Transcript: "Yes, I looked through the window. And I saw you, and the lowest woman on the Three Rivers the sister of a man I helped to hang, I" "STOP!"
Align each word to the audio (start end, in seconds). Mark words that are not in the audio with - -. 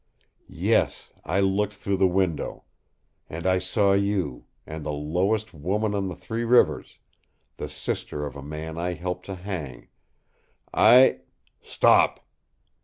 "Yes, 0.49 1.11
I 1.25 1.41
looked 1.41 1.75
through 1.75 1.97
the 1.97 2.07
window. 2.07 2.63
And 3.29 3.45
I 3.45 3.59
saw 3.59 3.93
you, 3.93 4.45
and 4.65 4.83
the 4.83 4.91
lowest 4.91 5.53
woman 5.53 5.93
on 5.93 6.07
the 6.07 6.15
Three 6.15 6.43
Rivers 6.43 6.97
the 7.57 7.69
sister 7.69 8.25
of 8.25 8.35
a 8.35 8.41
man 8.41 8.79
I 8.79 8.93
helped 8.93 9.27
to 9.27 9.35
hang, 9.35 9.89
I" 10.73 11.19
"STOP!" 11.75 12.19